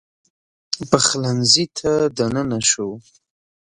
[0.89, 2.87] پخلنځي ته دننه سو